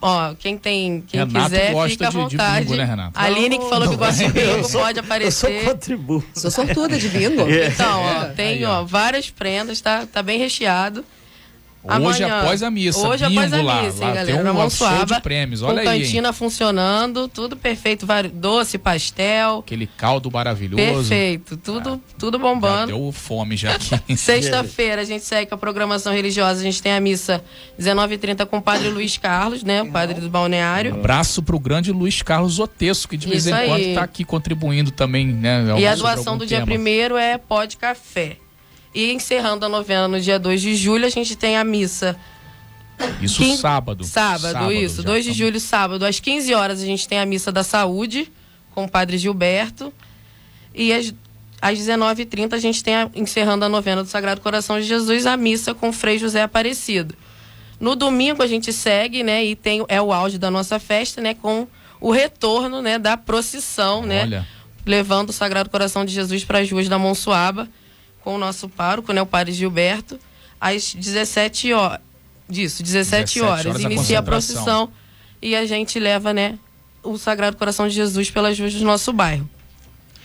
Ó, 0.00 0.34
quem 0.34 0.56
tem, 0.58 1.02
quem 1.06 1.20
Renato 1.20 1.44
quiser, 1.50 1.72
gosta 1.72 1.88
fica 1.90 2.06
à 2.06 2.10
de- 2.10 2.16
de 2.16 2.22
vontade. 2.22 2.64
bingo, 2.66 2.76
né, 2.76 2.84
Renato? 2.84 3.12
A 3.18 3.24
Aline 3.24 3.58
que 3.58 3.68
falou 3.68 3.88
que 3.88 3.96
gosta 3.96 4.14
de 4.16 4.24
Eu 4.24 4.54
bingo 4.56 4.68
sou- 4.68 4.80
pode 4.82 4.98
Eu 4.98 5.04
sou 5.04 5.04
aparecer. 5.04 5.64
contribuo. 5.64 6.24
Sou 6.34 6.50
sortuda 6.50 6.98
de 6.98 7.08
bingo. 7.08 7.42
Então, 7.48 8.00
ó, 8.02 8.24
tem 8.34 8.48
Aí, 8.48 8.64
ó, 8.64 8.80
ó. 8.82 8.84
várias 8.84 9.30
prendas, 9.30 9.80
tá, 9.80 10.06
tá 10.06 10.22
bem 10.22 10.38
recheado. 10.38 11.04
Hoje 11.86 12.24
Amanhã- 12.24 12.40
após 12.40 12.62
a 12.62 12.70
missa. 12.70 13.06
Hoje 13.08 13.24
após 13.24 13.52
a 13.52 13.62
lá, 13.62 13.82
missa, 13.82 14.00
lá 14.04 14.06
hein, 14.10 14.16
tem 14.26 14.34
galera? 14.34 14.52
um 14.52 14.58
Na 14.64 14.70
show 14.70 15.04
de 15.06 15.20
prêmios. 15.20 15.60
com 15.60 15.66
Olha 15.68 15.82
aí. 15.82 15.98
hein? 15.98 16.02
cantina 16.04 16.32
funcionando, 16.32 17.28
tudo 17.28 17.56
perfeito. 17.56 18.06
Doce, 18.34 18.76
pastel. 18.78 19.58
Aquele 19.60 19.86
caldo 19.86 20.30
maravilhoso. 20.30 20.76
Perfeito. 21.08 21.56
Tudo, 21.56 22.00
tudo 22.18 22.38
Já 22.38 22.42
bombando. 22.42 22.86
deu 22.88 23.12
fome 23.12 23.56
já 23.56 23.74
aqui. 23.74 24.00
Sexta-feira 24.16 25.02
a 25.02 25.04
gente 25.04 25.24
segue 25.24 25.48
com 25.48 25.54
a 25.54 25.58
programação 25.58 26.12
religiosa. 26.12 26.60
A 26.60 26.62
gente 26.62 26.82
tem 26.82 26.92
a 26.92 27.00
missa 27.00 27.42
19h30 27.80 28.44
com 28.46 28.58
o 28.58 28.62
padre 28.62 28.88
Luiz 28.88 29.16
Carlos, 29.16 29.62
né? 29.62 29.82
O 29.82 29.90
padre 29.92 30.20
do 30.20 30.28
balneário. 30.28 30.94
Abraço 30.94 31.42
pro 31.42 31.58
grande 31.58 31.92
Luiz 31.92 32.22
Carlos 32.22 32.58
Otesco, 32.58 33.10
que 33.10 33.16
de 33.16 33.28
vez 33.28 33.46
em 33.46 33.50
quando 33.50 33.72
aí. 33.74 33.88
está 33.90 34.02
aqui 34.02 34.24
contribuindo 34.24 34.90
também, 34.90 35.26
né? 35.26 35.64
E 35.78 35.86
a 35.86 35.94
doação 35.94 36.36
do 36.36 36.44
dia 36.46 36.58
tema. 36.58 36.66
primeiro 36.66 37.16
é 37.16 37.38
pó 37.38 37.64
de 37.64 37.76
café. 37.76 38.36
E 38.96 39.12
encerrando 39.12 39.66
a 39.66 39.68
novena 39.68 40.08
no 40.08 40.18
dia 40.18 40.38
2 40.38 40.60
de 40.62 40.74
julho, 40.74 41.04
a 41.04 41.10
gente 41.10 41.36
tem 41.36 41.56
a 41.58 41.62
missa 41.64 42.16
Isso 43.20 43.36
Quin- 43.42 43.54
sábado. 43.58 44.04
Sábado, 44.04 44.72
isso. 44.72 45.02
já 45.02 45.08
2 45.08 45.22
de 45.24 45.30
estamos- 45.32 45.36
julho, 45.36 45.60
sábado, 45.60 46.06
às 46.06 46.18
15 46.18 46.54
horas, 46.54 46.80
a 46.82 46.86
gente 46.86 47.06
tem 47.06 47.18
a 47.18 47.26
missa 47.26 47.52
da 47.52 47.62
saúde 47.62 48.32
com 48.74 48.84
o 48.84 48.88
padre 48.88 49.18
Gilberto. 49.18 49.92
E 50.74 50.94
às, 50.94 51.12
às 51.60 51.76
19h30 51.78 52.54
a 52.54 52.58
gente 52.58 52.82
tem, 52.82 52.94
a- 52.94 53.10
encerrando 53.14 53.66
a 53.66 53.68
novena 53.68 54.02
do 54.02 54.08
Sagrado 54.08 54.40
Coração 54.40 54.80
de 54.80 54.86
Jesus, 54.86 55.26
a 55.26 55.36
missa 55.36 55.74
com 55.74 55.90
o 55.90 55.92
Frei 55.92 56.18
José 56.18 56.40
Aparecido. 56.42 57.14
No 57.78 57.94
domingo 57.94 58.42
a 58.42 58.46
gente 58.46 58.72
segue, 58.72 59.22
né? 59.22 59.44
E 59.44 59.54
tem, 59.54 59.84
é 59.88 60.00
o 60.00 60.10
auge 60.10 60.38
da 60.38 60.50
nossa 60.50 60.78
festa, 60.78 61.20
né? 61.20 61.34
Com 61.34 61.66
o 62.00 62.10
retorno, 62.10 62.80
né? 62.80 62.98
Da 62.98 63.18
procissão, 63.18 64.06
né? 64.06 64.22
Olha. 64.22 64.46
levando 64.86 65.28
o 65.30 65.32
Sagrado 65.34 65.68
Coração 65.68 66.02
de 66.04 66.14
Jesus 66.14 66.44
para 66.44 66.60
as 66.60 66.70
ruas 66.70 66.88
da 66.88 66.96
Monsuaba, 66.98 67.68
com 68.26 68.34
o 68.34 68.38
nosso 68.38 68.68
pároco, 68.68 69.12
né, 69.12 69.22
o 69.22 69.26
Padre 69.26 69.52
Gilberto, 69.52 70.18
às 70.60 70.92
17 70.92 71.72
horas. 71.72 72.00
Disso, 72.48 72.82
17, 72.82 73.38
17 73.38 73.40
horas. 73.40 73.66
horas 73.66 73.82
Inicia 73.82 74.18
a 74.18 74.22
procissão 74.22 74.90
e 75.40 75.54
a 75.54 75.64
gente 75.64 76.00
leva, 76.00 76.32
né, 76.32 76.58
o 77.04 77.16
Sagrado 77.16 77.56
Coração 77.56 77.86
de 77.86 77.94
Jesus 77.94 78.28
pelas 78.28 78.58
ruas 78.58 78.74
do 78.74 78.84
nosso 78.84 79.12
bairro. 79.12 79.48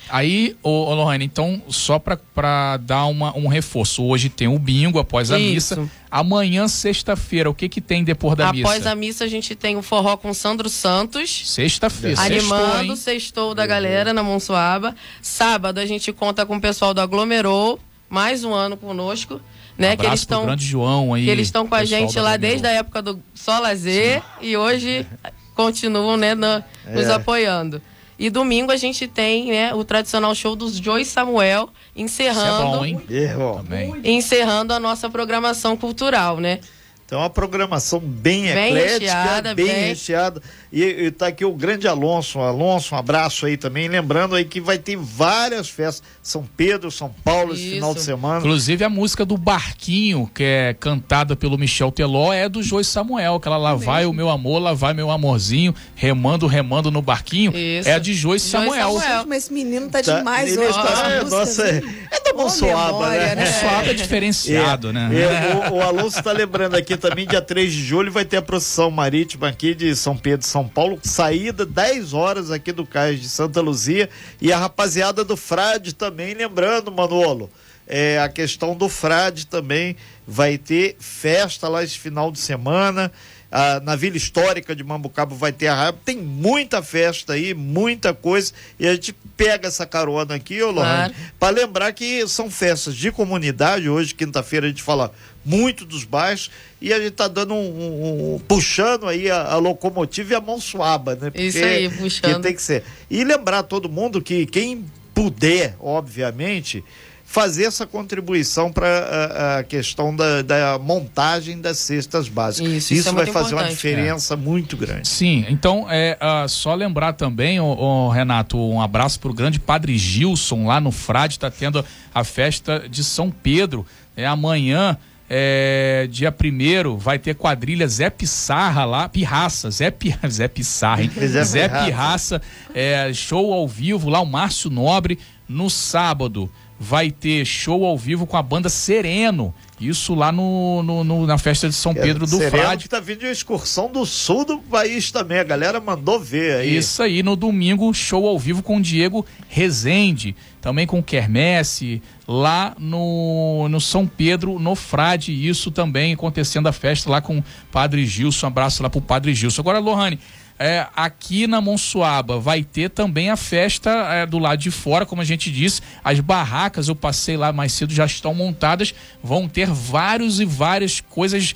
Aí, 0.09 0.57
ô, 0.63 0.69
ô 0.69 0.95
Lohane, 0.95 1.25
então, 1.25 1.61
só 1.69 1.99
pra, 1.99 2.17
pra 2.17 2.77
dar 2.77 3.05
uma, 3.05 3.37
um 3.37 3.47
reforço. 3.47 4.03
Hoje 4.03 4.29
tem 4.29 4.47
o 4.47 4.57
bingo 4.57 4.97
após 4.97 5.29
a 5.29 5.37
Isso. 5.37 5.79
missa. 5.79 5.91
Amanhã, 6.09 6.67
sexta-feira, 6.67 7.51
o 7.51 7.53
que 7.53 7.69
que 7.69 7.79
tem 7.79 8.03
depois 8.03 8.35
da 8.35 8.49
Após 8.49 8.77
missa? 8.79 8.91
a 8.91 8.95
missa, 8.95 9.23
a 9.25 9.27
gente 9.27 9.53
tem 9.53 9.77
o 9.77 9.83
forró 9.83 10.17
com 10.17 10.33
Sandro 10.33 10.67
Santos. 10.69 11.43
Sexta-feira. 11.45 12.17
Sextou, 12.17 12.57
Animando 12.57 12.93
o 12.93 12.97
sextou 12.97 13.55
da 13.55 13.65
galera 13.67 14.11
na 14.11 14.23
Monsuaba. 14.23 14.95
Sábado 15.21 15.77
a 15.77 15.85
gente 15.85 16.11
conta 16.11 16.47
com 16.47 16.57
o 16.57 16.61
pessoal 16.61 16.95
do 16.95 16.99
Aglomerou, 16.99 17.79
mais 18.11 18.43
um 18.43 18.53
ano 18.53 18.75
conosco, 18.77 19.39
né? 19.77 19.95
que 19.95 20.05
eles 20.05 20.19
estão 20.19 20.45
grande 20.45 20.65
João 20.65 21.13
aí. 21.13 21.23
que 21.23 21.29
eles 21.29 21.47
estão 21.47 21.65
com 21.65 21.73
a 21.73 21.85
gente 21.85 22.19
lá 22.19 22.35
desde 22.37 22.67
a 22.67 22.71
época 22.71 23.01
do 23.01 23.19
Só 23.33 23.57
Lazer 23.59 24.21
e 24.41 24.55
hoje 24.57 25.07
continuam, 25.55 26.17
né, 26.17 26.35
na- 26.35 26.63
nos 26.93 27.05
É. 27.07 27.13
apoiando. 27.13 27.81
E 28.19 28.29
domingo 28.29 28.71
a 28.71 28.77
gente 28.77 29.07
tem, 29.07 29.47
né, 29.49 29.73
o 29.73 29.83
tradicional 29.83 30.35
show 30.35 30.55
dos 30.55 30.75
Joy 30.77 31.03
Samuel 31.05 31.69
Isso 31.95 31.97
é 31.97 32.01
encerrando 32.03 32.77
bom, 32.77 32.85
hein? 32.85 33.01
Errou. 33.09 33.55
Também. 33.55 33.93
encerrando 34.03 34.73
a 34.73 34.79
nossa 34.79 35.09
programação 35.09 35.75
cultural, 35.75 36.37
né? 36.39 36.59
Então, 37.05 37.19
uma 37.19 37.29
programação 37.29 37.99
bem, 37.99 38.43
Bem 38.53 38.67
eclética, 38.73 38.99
recheada, 38.99 39.53
bem, 39.55 39.65
bem- 39.65 39.85
recheada. 39.89 40.41
E, 40.71 40.81
e 40.81 41.11
tá 41.11 41.27
aqui 41.27 41.43
o 41.43 41.51
grande 41.53 41.85
Alonso. 41.85 42.39
Alonso, 42.39 42.95
um 42.95 42.97
abraço 42.97 43.45
aí 43.45 43.57
também. 43.57 43.89
Lembrando 43.89 44.33
aí 44.33 44.45
que 44.45 44.61
vai 44.61 44.77
ter 44.77 44.95
várias 44.95 45.67
festas. 45.67 46.01
São 46.23 46.47
Pedro, 46.57 46.91
São 46.91 47.13
Paulo, 47.23 47.53
esse 47.53 47.63
Isso. 47.63 47.73
final 47.75 47.93
de 47.93 48.01
semana. 48.01 48.39
Inclusive 48.39 48.83
a 48.83 48.89
música 48.89 49.25
do 49.25 49.37
Barquinho, 49.37 50.29
que 50.33 50.43
é 50.43 50.75
cantada 50.79 51.35
pelo 51.35 51.57
Michel 51.57 51.91
Teló, 51.91 52.33
é 52.33 52.49
do 52.49 52.61
Joy 52.63 52.83
Samuel, 52.83 53.35
aquela 53.35 53.57
lá 53.57 53.75
vai 53.75 54.05
o 54.05 54.13
meu 54.13 54.29
amor, 54.29 54.59
lá 54.59 54.73
vai 54.73 54.93
meu 54.93 55.09
amorzinho, 55.11 55.73
remando, 55.95 56.47
remando 56.47 56.91
no 56.91 57.01
barquinho. 57.01 57.55
Isso. 57.55 57.87
É 57.89 57.93
a 57.93 57.99
de 57.99 58.13
Joy 58.13 58.31
Joy 58.31 58.39
Samuel. 58.39 58.99
Samuel. 58.99 59.25
Mas 59.27 59.43
esse 59.45 59.53
menino 59.53 59.89
tá, 59.89 60.01
Tá- 60.01 60.17
demais 60.19 60.57
hoje 60.57 60.73
tá- 60.73 61.09
é, 61.11 61.23
nossa, 61.23 61.63
é, 61.67 61.81
é 62.11 62.23
da 62.23 62.33
memória, 62.33 63.35
né? 63.35 63.43
É 63.43 63.45
suave, 63.45 63.89
é 63.89 63.93
diferenciado, 63.93 64.93
né? 64.93 65.09
É, 65.13 65.69
o, 65.69 65.75
o 65.75 65.81
Alonso 65.81 66.17
está 66.19 66.31
lembrando 66.31 66.75
aqui 66.75 66.95
também, 66.97 67.25
dia 67.27 67.41
3 67.41 67.71
de 67.73 67.83
julho 67.83 68.11
vai 68.11 68.25
ter 68.25 68.37
a 68.37 68.41
procissão 68.41 68.89
marítima 68.91 69.47
aqui 69.47 69.73
de 69.75 69.95
São 69.95 70.15
Pedro, 70.15 70.45
São 70.45 70.67
Paulo, 70.67 70.99
saída 71.03 71.65
10 71.65 72.13
horas 72.13 72.51
aqui 72.51 72.71
do 72.71 72.85
cais 72.85 73.19
de 73.19 73.27
Santa 73.27 73.59
Luzia 73.61 74.09
e 74.39 74.51
a 74.53 74.57
rapaziada 74.57 75.23
do 75.23 75.35
Frade 75.35 75.93
também, 75.93 76.10
lembrando, 76.33 76.91
Manolo, 76.91 77.49
é, 77.87 78.19
a 78.19 78.29
questão 78.29 78.75
do 78.75 78.87
Frade 78.87 79.47
também 79.47 79.95
vai 80.25 80.57
ter 80.57 80.95
festa 80.99 81.67
lá 81.67 81.83
esse 81.83 81.97
final 81.97 82.31
de 82.31 82.39
semana, 82.39 83.11
ah, 83.51 83.81
na 83.83 83.97
Vila 83.97 84.15
Histórica 84.15 84.73
de 84.73 84.81
Mambucaba 84.81 85.35
vai 85.35 85.51
ter 85.51 85.67
arraial. 85.67 85.93
Tem 86.05 86.15
muita 86.17 86.81
festa 86.81 87.33
aí, 87.33 87.53
muita 87.53 88.13
coisa. 88.13 88.53
E 88.79 88.87
a 88.87 88.93
gente 88.93 89.13
pega 89.35 89.67
essa 89.67 89.85
carona 89.85 90.35
aqui, 90.35 90.63
ô 90.63 90.73
claro. 90.73 91.13
para 91.37 91.53
lembrar 91.53 91.91
que 91.91 92.25
são 92.29 92.49
festas 92.49 92.95
de 92.95 93.11
comunidade. 93.11 93.89
Hoje, 93.89 94.15
quinta-feira, 94.15 94.67
a 94.67 94.69
gente 94.69 94.81
fala 94.81 95.11
muito 95.43 95.85
dos 95.85 96.05
bairros 96.05 96.49
e 96.79 96.93
a 96.93 96.99
gente 96.99 97.11
tá 97.11 97.27
dando 97.27 97.53
um, 97.53 97.57
um, 97.57 98.35
um 98.35 98.39
puxando 98.39 99.05
aí 99.05 99.29
a, 99.29 99.41
a, 99.41 99.57
locomotiva 99.57 100.31
e 100.31 100.35
a 100.35 100.39
mão 100.39 100.61
suaba, 100.61 101.15
né? 101.15 101.29
Porque, 101.29 101.47
Isso 101.47 101.63
aí, 101.63 101.89
puxando. 101.89 102.35
Que 102.35 102.41
tem 102.41 102.55
que 102.55 102.61
ser. 102.61 102.85
E 103.09 103.21
lembrar 103.25 103.63
todo 103.63 103.89
mundo 103.89 104.21
que 104.21 104.45
quem 104.45 104.85
puder, 105.21 105.75
obviamente, 105.79 106.83
fazer 107.23 107.65
essa 107.65 107.85
contribuição 107.85 108.73
para 108.73 108.87
a, 108.87 109.59
a, 109.59 109.63
questão 109.63 110.15
da, 110.15 110.41
da, 110.41 110.79
montagem 110.79 111.61
das 111.61 111.77
cestas 111.77 112.27
básicas. 112.27 112.67
Isso, 112.67 112.77
isso, 112.77 112.93
isso 113.01 113.09
é 113.09 113.11
vai 113.13 113.27
fazer 113.27 113.53
uma 113.53 113.65
diferença 113.65 114.33
é. 114.33 114.37
muito 114.37 114.75
grande. 114.75 115.07
Sim, 115.07 115.45
então 115.47 115.85
é 115.91 116.17
uh, 116.19 116.49
só 116.49 116.73
lembrar 116.73 117.13
também, 117.13 117.59
oh, 117.59 117.77
oh, 117.77 118.09
Renato, 118.09 118.57
um 118.57 118.81
abraço 118.81 119.19
para 119.19 119.29
o 119.29 119.33
grande 119.33 119.59
Padre 119.59 119.95
Gilson 119.95 120.65
lá 120.65 120.81
no 120.81 120.91
Frade, 120.91 121.35
está 121.35 121.51
tendo 121.51 121.85
a 122.15 122.23
festa 122.23 122.89
de 122.89 123.03
São 123.03 123.29
Pedro. 123.29 123.85
É 124.17 124.25
amanhã. 124.25 124.97
É, 125.33 126.09
dia 126.11 126.29
primeiro 126.29 126.97
vai 126.97 127.17
ter 127.17 127.35
quadrilha 127.35 127.87
Zé 127.87 128.09
Pissarra 128.09 128.83
lá, 128.83 129.07
Pirraça, 129.07 129.71
Zé, 129.71 129.89
Pi, 129.89 130.13
Zé 130.27 130.49
Pissarra, 130.49 131.03
hein? 131.03 131.11
Zé, 131.25 131.43
Zé 131.45 131.69
Pirraça, 131.69 132.41
é, 132.75 133.13
show 133.13 133.53
ao 133.53 133.65
vivo 133.65 134.09
lá, 134.09 134.19
o 134.19 134.25
Márcio 134.25 134.69
Nobre. 134.69 135.17
No 135.47 135.69
sábado 135.69 136.49
vai 136.77 137.11
ter 137.11 137.45
show 137.45 137.85
ao 137.85 137.95
vivo 137.97 138.25
com 138.25 138.35
a 138.35 138.41
banda 138.41 138.67
Sereno. 138.67 139.53
Isso 139.79 140.15
lá 140.15 140.31
no, 140.31 140.81
no, 140.83 141.03
no 141.03 141.27
na 141.27 141.37
festa 141.37 141.69
de 141.69 141.75
São 141.75 141.91
é, 141.91 141.95
Pedro 141.95 142.25
do 142.25 142.37
Sereno 142.37 142.49
Frade. 142.49 142.89
tá 142.89 142.99
vindo 142.99 143.19
de 143.19 143.25
uma 143.27 143.31
excursão 143.31 143.89
do 143.89 144.05
sul 144.05 144.43
do 144.43 144.57
país 144.57 145.11
também. 145.11 145.39
A 145.39 145.43
galera 145.43 145.79
mandou 145.79 146.19
ver 146.19 146.57
aí. 146.57 146.75
Isso 146.75 147.03
aí, 147.03 147.23
no 147.23 147.35
domingo, 147.35 147.93
show 147.93 148.27
ao 148.27 148.37
vivo 148.37 148.63
com 148.63 148.81
Diego 148.81 149.25
Rezende. 149.47 150.35
Também 150.61 150.85
com 150.85 151.01
Quermesse, 151.01 152.01
lá 152.27 152.75
no, 152.77 153.67
no 153.67 153.81
São 153.81 154.05
Pedro, 154.05 154.59
no 154.59 154.75
Frade. 154.75 155.31
Isso 155.47 155.71
também 155.71 156.13
acontecendo 156.13 156.67
a 156.67 156.71
festa 156.71 157.09
lá 157.09 157.19
com 157.19 157.39
o 157.39 157.43
Padre 157.71 158.05
Gilson. 158.05 158.45
Um 158.45 158.49
abraço 158.49 158.83
lá 158.83 158.89
pro 158.89 159.01
Padre 159.01 159.33
Gilson. 159.33 159.61
Agora, 159.61 159.79
Lohane, 159.79 160.19
é, 160.63 160.85
aqui 160.95 161.47
na 161.47 161.59
Monsuaba 161.59 162.39
vai 162.39 162.63
ter 162.63 162.91
também 162.91 163.31
a 163.31 163.35
festa 163.35 163.89
é, 163.89 164.27
do 164.27 164.37
lado 164.37 164.59
de 164.59 164.69
fora, 164.69 165.07
como 165.07 165.19
a 165.19 165.25
gente 165.25 165.51
disse, 165.51 165.81
as 166.03 166.19
barracas, 166.19 166.87
eu 166.87 166.95
passei 166.95 167.35
lá 167.35 167.51
mais 167.51 167.73
cedo, 167.73 167.91
já 167.91 168.05
estão 168.05 168.31
montadas, 168.35 168.93
vão 169.23 169.49
ter 169.49 169.67
vários 169.67 170.39
e 170.39 170.45
várias 170.45 171.01
coisas 171.01 171.55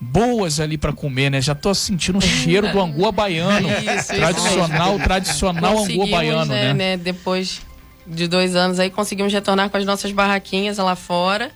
boas 0.00 0.60
ali 0.60 0.78
para 0.78 0.92
comer, 0.92 1.28
né? 1.28 1.40
Já 1.40 1.56
tô 1.56 1.74
sentindo 1.74 2.18
o 2.18 2.20
cheiro 2.20 2.70
do 2.70 2.80
angu 2.80 3.10
baiano. 3.10 3.68
Isso, 3.98 4.14
tradicional, 4.14 4.94
isso 4.94 5.04
tradicional 5.04 5.78
angu 5.78 6.06
baiano, 6.06 6.44
né, 6.44 6.62
né? 6.66 6.74
né? 6.74 6.96
Depois 6.96 7.65
de 8.06 8.28
dois 8.28 8.54
anos 8.54 8.78
aí 8.78 8.90
conseguimos 8.90 9.32
retornar 9.32 9.68
com 9.70 9.76
as 9.76 9.84
nossas 9.84 10.12
barraquinhas 10.12 10.78
lá 10.78 10.96
fora. 10.96 11.50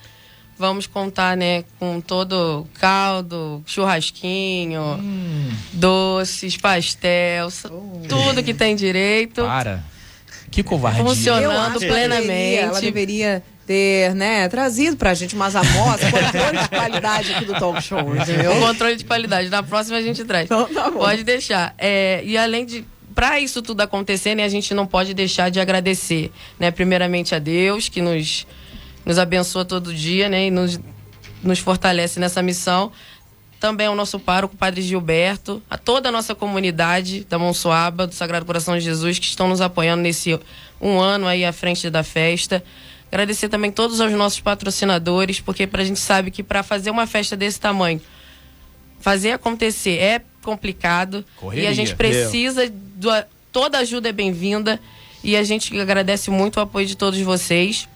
Vamos 0.59 0.87
contar, 0.87 1.39
né, 1.39 1.65
com 1.79 2.03
todo 2.03 2.67
caldo, 2.75 3.63
churrasquinho, 3.65 4.83
hum. 5.01 5.51
doces, 5.73 6.59
pastel, 6.59 7.49
oh. 7.71 8.03
tudo 8.07 8.43
que 8.43 8.53
tem 8.53 8.77
direito. 8.77 9.43
Para. 9.43 9.83
Que 10.51 10.63
covardia. 10.63 11.03
Funcionando 11.03 11.79
plenamente. 11.79 12.27
Deveria, 12.27 12.61
ela 12.61 12.81
deveria 12.81 13.43
ter, 13.67 14.15
né, 14.15 14.49
trazido 14.49 14.97
pra 14.97 15.15
gente 15.15 15.35
umas 15.35 15.55
amostras, 15.55 16.11
controle 16.11 16.59
de 16.59 16.69
qualidade 16.69 17.33
aqui 17.33 17.45
do 17.45 17.55
talk 17.55 17.81
show, 17.81 18.17
entendeu? 18.17 18.53
Controle 18.61 18.97
de 18.97 19.05
qualidade. 19.05 19.49
Na 19.49 19.63
próxima 19.63 19.97
a 19.97 20.03
gente 20.03 20.25
traz. 20.25 20.45
Então, 20.45 20.67
tá 20.75 20.91
Pode 20.91 21.23
deixar. 21.23 21.73
É, 21.79 22.21
e 22.25 22.37
além 22.37 22.67
de 22.67 22.85
para 23.21 23.39
isso 23.39 23.61
tudo 23.61 23.83
acontecer, 23.83 24.35
né, 24.35 24.45
a 24.45 24.49
gente 24.49 24.73
não 24.73 24.87
pode 24.87 25.13
deixar 25.13 25.51
de 25.51 25.61
agradecer, 25.61 26.33
né, 26.59 26.71
primeiramente 26.71 27.35
a 27.35 27.39
Deus 27.39 27.87
que 27.87 28.01
nos 28.01 28.47
nos 29.05 29.19
abençoa 29.19 29.63
todo 29.63 29.93
dia, 29.93 30.27
né? 30.27 30.47
E 30.47 30.51
nos, 30.51 30.81
nos 31.43 31.59
fortalece 31.59 32.19
nessa 32.19 32.41
missão. 32.41 32.91
Também 33.61 33.89
ao 33.89 33.95
nosso 33.95 34.19
pároco, 34.19 34.57
Padre 34.57 34.81
Gilberto, 34.81 35.63
a 35.69 35.77
toda 35.77 36.09
a 36.09 36.13
nossa 36.13 36.35
comunidade 36.35 37.25
da 37.25 37.39
Monsoaba, 37.39 38.07
do 38.07 38.15
Sagrado 38.15 38.47
Coração 38.47 38.75
de 38.79 38.81
Jesus, 38.83 39.19
que 39.19 39.27
estão 39.27 39.49
nos 39.49 39.61
apoiando 39.61 40.03
nesse 40.03 40.41
um 40.81 40.99
ano 40.99 41.27
aí 41.27 41.45
à 41.45 41.53
frente 41.53 41.91
da 41.91 42.03
festa. 42.03 42.65
Agradecer 43.13 43.51
também 43.51 43.71
todos 43.71 44.01
os 44.01 44.13
nossos 44.13 44.41
patrocinadores, 44.41 45.41
porque 45.41 45.69
a 45.71 45.85
gente 45.85 46.01
sabe 46.01 46.31
que 46.31 46.43
para 46.43 46.63
fazer 46.63 46.91
uma 46.91 47.07
festa 47.07 47.37
desse 47.37 47.61
tamanho, 47.61 48.01
fazer 48.99 49.33
acontecer 49.33 49.99
é 49.99 50.23
complicado. 50.43 51.25
Correria. 51.37 51.65
E 51.65 51.67
a 51.67 51.73
gente 51.73 51.95
precisa, 51.95 52.71
do, 52.71 53.11
toda 53.53 53.79
ajuda 53.79 54.09
é 54.09 54.13
bem-vinda. 54.13 54.81
E 55.23 55.37
a 55.37 55.45
gente 55.45 55.79
agradece 55.79 56.31
muito 56.31 56.57
o 56.57 56.61
apoio 56.61 56.87
de 56.87 56.97
todos 56.97 57.21
vocês 57.21 57.89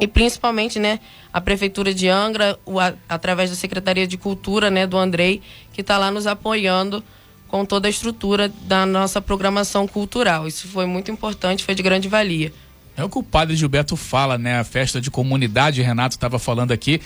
e 0.00 0.06
principalmente 0.06 0.78
né 0.78 0.98
a 1.32 1.40
prefeitura 1.40 1.92
de 1.92 2.08
Angra 2.08 2.58
o, 2.64 2.80
a, 2.80 2.94
através 3.08 3.50
da 3.50 3.56
secretaria 3.56 4.06
de 4.06 4.16
cultura 4.16 4.70
né 4.70 4.86
do 4.86 4.96
Andrei 4.96 5.42
que 5.72 5.82
está 5.82 5.98
lá 5.98 6.10
nos 6.10 6.26
apoiando 6.26 7.04
com 7.46 7.64
toda 7.64 7.86
a 7.86 7.90
estrutura 7.90 8.48
da 8.62 8.86
nossa 8.86 9.20
programação 9.20 9.86
cultural 9.86 10.48
isso 10.48 10.66
foi 10.68 10.86
muito 10.86 11.10
importante 11.10 11.64
foi 11.64 11.74
de 11.74 11.82
grande 11.82 12.08
valia 12.08 12.52
é 12.96 13.04
o 13.04 13.08
que 13.08 13.18
o 13.18 13.22
padre 13.22 13.54
Gilberto 13.54 13.94
fala 13.94 14.38
né 14.38 14.58
a 14.58 14.64
festa 14.64 15.00
de 15.00 15.10
comunidade 15.10 15.82
Renato 15.82 16.16
estava 16.16 16.38
falando 16.38 16.72
aqui 16.72 17.00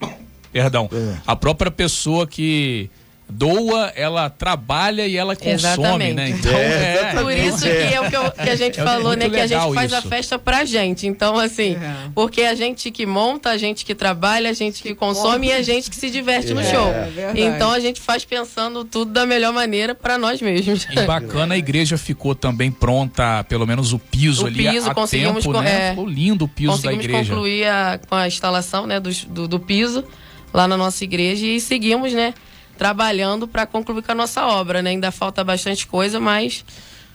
perdão 0.52 0.88
é. 0.92 1.16
a 1.26 1.34
própria 1.34 1.70
pessoa 1.70 2.26
que 2.26 2.88
doa, 3.32 3.92
ela 3.96 4.28
trabalha 4.28 5.06
e 5.06 5.16
ela 5.16 5.34
consome, 5.34 5.54
Exatamente. 5.54 6.14
né? 6.14 6.28
Então, 6.30 6.52
é, 6.56 7.12
é, 7.16 7.22
Por 7.22 7.32
isso 7.32 7.62
que 7.62 7.94
é 7.94 8.00
o 8.00 8.10
que, 8.10 8.16
eu, 8.16 8.30
que 8.30 8.50
a 8.50 8.56
gente 8.56 8.78
é 8.78 8.84
falou, 8.84 9.16
né? 9.16 9.28
Que 9.28 9.40
a 9.40 9.46
gente 9.46 9.74
faz 9.74 9.90
isso. 9.90 9.98
a 9.98 10.02
festa 10.02 10.38
pra 10.38 10.64
gente. 10.64 11.06
Então, 11.06 11.38
assim, 11.38 11.74
é. 11.74 12.10
porque 12.14 12.42
a 12.42 12.54
gente 12.54 12.90
que 12.90 13.06
monta, 13.06 13.50
a 13.50 13.56
gente 13.56 13.84
que 13.84 13.94
trabalha, 13.94 14.50
a 14.50 14.52
gente 14.52 14.82
que 14.82 14.94
consome 14.94 15.48
e 15.48 15.52
a 15.52 15.62
gente 15.62 15.88
que 15.88 15.96
se 15.96 16.10
diverte 16.10 16.52
no 16.52 16.60
é, 16.60 16.64
show. 16.64 16.92
então 17.34 17.70
a 17.72 17.80
gente 17.80 18.00
faz 18.00 18.24
pensando 18.24 18.84
tudo 18.84 19.12
da 19.12 19.24
melhor 19.26 19.52
maneira 19.52 19.94
para 19.94 20.18
nós 20.18 20.40
mesmos. 20.40 20.86
E 20.90 21.00
bacana, 21.06 21.54
a 21.54 21.58
igreja 21.58 21.96
ficou 21.96 22.34
também 22.34 22.70
pronta, 22.70 23.44
pelo 23.48 23.66
menos 23.66 23.92
o 23.92 23.98
piso 23.98 24.44
o 24.44 24.46
ali 24.46 24.68
piso, 24.68 24.90
a 24.90 24.94
conseguimos 24.94 25.44
tempo, 25.44 25.60
né? 25.60 25.90
Ficou 25.90 26.06
lindo 26.06 26.44
o 26.44 26.48
piso 26.48 26.82
da 26.82 26.92
igreja. 26.92 27.18
Conseguimos 27.18 27.28
concluir 27.28 27.66
a, 27.66 28.00
com 28.08 28.14
a 28.14 28.26
instalação 28.26 28.86
né, 28.86 29.00
do, 29.00 29.10
do, 29.28 29.48
do 29.48 29.60
piso 29.60 30.04
lá 30.52 30.68
na 30.68 30.76
nossa 30.76 31.02
igreja 31.02 31.46
e 31.46 31.60
seguimos, 31.60 32.12
né? 32.12 32.34
Trabalhando 32.78 33.46
para 33.46 33.66
concluir 33.66 34.02
com 34.02 34.12
a 34.12 34.14
nossa 34.14 34.46
obra, 34.46 34.82
né? 34.82 34.90
Ainda 34.90 35.10
falta 35.10 35.44
bastante 35.44 35.86
coisa, 35.86 36.18
mas 36.18 36.64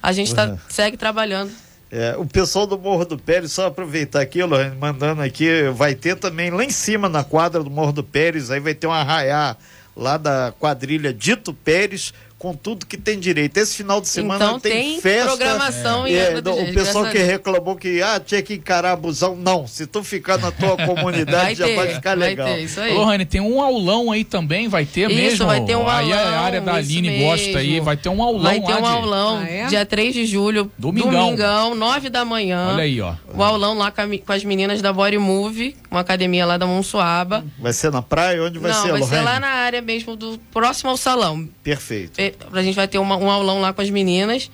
a 0.01 0.11
gente 0.11 0.33
tá, 0.33 0.45
uhum. 0.45 0.57
segue 0.69 0.97
trabalhando. 0.97 1.51
É, 1.89 2.15
o 2.17 2.25
pessoal 2.25 2.67
do 2.67 2.77
Morro 2.77 3.05
do 3.05 3.17
Pérez, 3.17 3.51
só 3.53 3.67
aproveitar 3.67 4.19
aqui, 4.19 4.43
Lorraine, 4.43 4.75
mandando 4.75 5.21
aqui, 5.21 5.69
vai 5.73 5.95
ter 5.95 6.17
também 6.17 6.49
lá 6.49 6.63
em 6.63 6.69
cima 6.69 7.07
na 7.07 7.23
quadra 7.23 7.63
do 7.63 7.69
Morro 7.69 7.93
do 7.93 8.03
Pérez, 8.03 8.51
aí 8.51 8.59
vai 8.59 8.73
ter 8.73 8.87
um 8.87 8.91
arraiá 8.91 9.55
lá 9.95 10.17
da 10.17 10.53
quadrilha 10.59 11.13
Dito 11.13 11.53
Pérez, 11.53 12.13
com 12.37 12.53
tudo 12.53 12.85
que 12.85 12.97
tem 12.97 13.19
direito. 13.19 13.57
Esse 13.57 13.75
final 13.75 13.99
de 13.99 14.07
semana 14.07 14.45
então, 14.45 14.59
tem, 14.59 14.71
tem 14.71 15.01
festa. 15.01 15.27
programação 15.27 16.05
é, 16.05 16.33
é, 16.33 16.37
o 16.37 16.73
pessoal 16.73 17.05
que 17.07 17.17
reclamou 17.17 17.75
que 17.75 18.01
ah, 18.01 18.19
tinha 18.19 18.41
que 18.41 18.55
encarar 18.55 18.91
abusão. 18.91 19.35
Não, 19.35 19.65
se 19.65 19.87
tu 19.87 20.03
ficar 20.03 20.37
na 20.37 20.51
tua 20.51 20.77
comunidade 20.85 21.55
já 21.55 21.67
vai 21.75 21.95
ficar 21.95 22.13
legal. 22.13 22.47
Vai 22.47 22.57
ter, 22.57 22.63
isso 22.63 22.79
aí. 22.79 22.93
Lohane, 22.93 23.25
tem 23.25 23.41
um 23.41 23.61
aulão 23.61 24.11
aí 24.11 24.23
também, 24.23 24.67
vai 24.67 24.85
ter 24.85 25.09
isso, 25.09 25.19
mesmo. 25.19 25.45
vai 25.47 25.65
ter 25.65 25.75
um 25.75 25.89
aulão. 25.89 25.97
Aí 25.97 26.13
a 26.13 26.39
área 26.39 26.61
da 26.61 26.75
Aline 26.75 27.09
mesmo. 27.09 27.25
gosta 27.25 27.57
aí, 27.57 27.79
vai 27.79 27.97
ter 27.97 28.09
um 28.09 28.21
aulão 28.21 28.43
Vai 28.43 28.61
ter 28.61 28.81
um 28.81 28.85
aulão, 28.85 29.37
ah, 29.37 29.49
é? 29.49 29.65
dia 29.65 29.85
3 29.85 30.13
de 30.13 30.25
julho, 30.25 30.71
domingão. 30.77 31.11
domingão, 31.11 31.75
9 31.75 32.09
da 32.09 32.23
manhã. 32.23 32.69
Olha 32.73 32.83
aí, 32.83 33.01
ó. 33.01 33.15
O 33.33 33.43
aulão 33.43 33.77
lá 33.77 33.91
com, 33.91 34.01
a, 34.01 34.05
com 34.05 34.31
as 34.31 34.43
meninas 34.43 34.81
da 34.81 34.93
Body 34.93 35.17
Move, 35.17 35.75
uma 35.89 36.01
academia 36.01 36.45
lá 36.45 36.57
da 36.57 36.67
Monsuaba. 36.67 37.43
Vai 37.59 37.73
ser 37.73 37.91
na 37.91 38.01
praia? 38.01 38.43
Onde 38.43 38.59
vai 38.59 38.71
Não, 38.71 38.81
ser, 38.81 38.91
vai 38.91 38.99
Lohane? 38.99 39.17
ser 39.17 39.23
lá 39.23 39.39
na 39.39 39.47
área 39.47 39.81
mesmo, 39.81 40.15
do 40.15 40.39
próximo 40.51 40.89
ao 40.91 40.97
salão. 40.97 41.47
Perfeito. 41.63 42.19
A 42.51 42.61
gente 42.61 42.75
vai 42.75 42.87
ter 42.87 42.97
uma, 42.97 43.17
um 43.17 43.29
aulão 43.29 43.61
lá 43.61 43.73
com 43.73 43.81
as 43.81 43.89
meninas. 43.89 44.49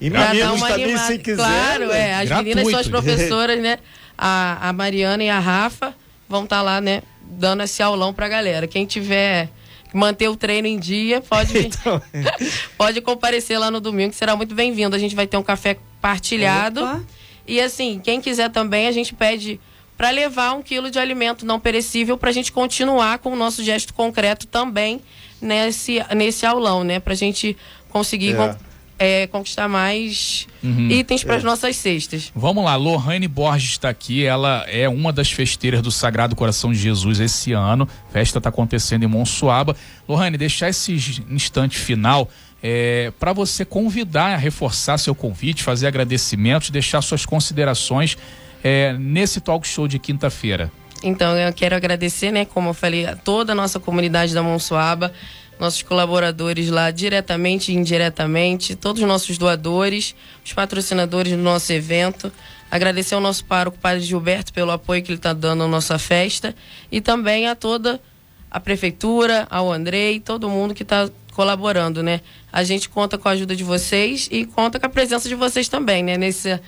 E 0.00 0.10
meninos 0.10 0.60
também, 0.60 0.84
anima... 0.84 0.98
se 0.98 1.18
quiser. 1.18 1.36
Claro, 1.36 1.86
né? 1.88 2.10
é. 2.10 2.14
As 2.14 2.28
Gratuito. 2.28 2.48
meninas 2.48 2.70
são 2.70 2.80
as 2.80 2.88
professoras, 2.88 3.60
né? 3.60 3.78
A, 4.16 4.68
a 4.68 4.72
Mariana 4.72 5.24
e 5.24 5.30
a 5.30 5.38
Rafa 5.38 5.94
vão 6.28 6.44
estar 6.44 6.56
tá 6.56 6.62
lá, 6.62 6.80
né? 6.80 7.02
Dando 7.22 7.62
esse 7.62 7.82
aulão 7.82 8.12
pra 8.12 8.28
galera. 8.28 8.66
Quem 8.66 8.86
tiver 8.86 9.48
manter 9.92 10.28
o 10.28 10.36
treino 10.36 10.66
em 10.66 10.78
dia, 10.78 11.20
pode 11.20 11.56
então... 11.66 12.02
pode 12.76 13.00
comparecer 13.00 13.58
lá 13.58 13.70
no 13.70 13.80
domingo, 13.80 14.10
que 14.10 14.16
será 14.16 14.34
muito 14.34 14.54
bem-vindo. 14.54 14.94
A 14.94 14.98
gente 14.98 15.14
vai 15.14 15.26
ter 15.26 15.36
um 15.36 15.42
café 15.42 15.78
partilhado. 16.00 16.82
Opa. 16.82 17.02
E 17.46 17.60
assim, 17.60 18.00
quem 18.02 18.20
quiser 18.20 18.50
também, 18.50 18.86
a 18.86 18.92
gente 18.92 19.14
pede 19.14 19.60
para 19.96 20.10
levar 20.10 20.54
um 20.54 20.62
quilo 20.62 20.90
de 20.90 20.98
alimento 20.98 21.46
não 21.46 21.60
perecível 21.60 22.18
para 22.18 22.30
a 22.30 22.32
gente 22.32 22.50
continuar 22.50 23.18
com 23.18 23.32
o 23.32 23.36
nosso 23.36 23.62
gesto 23.62 23.94
concreto 23.94 24.46
também 24.46 25.00
nesse, 25.40 26.04
nesse 26.16 26.44
aulão, 26.44 26.82
né? 26.82 26.98
Para 26.98 27.12
a 27.12 27.16
gente 27.16 27.56
conseguir 27.90 28.34
é. 28.98 29.22
é, 29.22 29.26
conquistar 29.26 29.68
mais 29.68 30.46
Uhum. 30.64 30.88
itens 30.90 31.22
para 31.22 31.36
as 31.36 31.44
nossas 31.44 31.76
cestas. 31.76 32.32
Vamos 32.34 32.64
lá, 32.64 32.74
Lohane 32.74 33.28
Borges 33.28 33.72
está 33.72 33.90
aqui, 33.90 34.24
ela 34.24 34.64
é 34.66 34.88
uma 34.88 35.12
das 35.12 35.30
festeiras 35.30 35.82
do 35.82 35.90
Sagrado 35.90 36.34
Coração 36.34 36.72
de 36.72 36.78
Jesus 36.78 37.20
esse 37.20 37.52
ano. 37.52 37.86
A 38.08 38.12
festa 38.12 38.38
está 38.38 38.48
acontecendo 38.48 39.02
em 39.02 39.06
Monsuaba. 39.06 39.76
Lohane, 40.08 40.38
deixar 40.38 40.70
esse 40.70 40.94
instante 41.28 41.78
final 41.78 42.30
é, 42.62 43.12
para 43.20 43.34
você 43.34 43.62
convidar, 43.62 44.36
reforçar 44.36 44.96
seu 44.96 45.14
convite, 45.14 45.62
fazer 45.62 45.86
agradecimentos, 45.86 46.70
deixar 46.70 47.02
suas 47.02 47.26
considerações 47.26 48.16
é, 48.64 48.94
nesse 48.94 49.42
talk 49.42 49.68
show 49.68 49.86
de 49.86 49.98
quinta-feira. 49.98 50.72
Então, 51.02 51.36
eu 51.36 51.52
quero 51.52 51.76
agradecer, 51.76 52.32
né, 52.32 52.46
como 52.46 52.70
eu 52.70 52.74
falei, 52.74 53.04
a 53.04 53.14
toda 53.14 53.52
a 53.52 53.54
nossa 53.54 53.78
comunidade 53.78 54.32
da 54.32 54.42
Monsuaba, 54.42 55.12
nossos 55.60 55.82
colaboradores 55.82 56.70
lá 56.70 56.90
diretamente 56.90 57.70
e 57.70 57.74
indiretamente, 57.74 58.74
todos 58.74 59.02
os 59.02 59.06
nossos 59.06 59.36
doadores, 59.36 60.14
os 60.42 60.54
patrocinadores 60.54 61.32
do 61.32 61.38
nosso 61.38 61.70
evento. 61.74 62.32
Agradecer 62.70 63.14
ao 63.14 63.20
nosso 63.20 63.44
pároco, 63.44 63.78
Padre 63.78 64.00
Gilberto, 64.00 64.52
pelo 64.52 64.70
apoio 64.70 65.02
que 65.02 65.10
ele 65.10 65.18
está 65.18 65.34
dando 65.34 65.62
à 65.62 65.68
nossa 65.68 65.98
festa 65.98 66.56
e 66.90 67.00
também 67.00 67.46
a 67.46 67.54
toda 67.54 68.00
a 68.50 68.58
prefeitura, 68.58 69.46
ao 69.50 69.70
Andrei, 69.70 70.18
todo 70.18 70.48
mundo 70.48 70.74
que 70.74 70.82
está 70.82 71.08
colaborando, 71.34 72.02
né? 72.02 72.20
A 72.52 72.64
gente 72.64 72.88
conta 72.88 73.18
com 73.18 73.28
a 73.28 73.32
ajuda 73.32 73.54
de 73.54 73.62
vocês 73.62 74.28
e 74.32 74.44
conta 74.44 74.80
com 74.80 74.86
a 74.86 74.88
presença 74.88 75.28
de 75.28 75.34
vocês 75.34 75.68
também, 75.68 76.02
né? 76.02 76.16
Nesse 76.16 76.58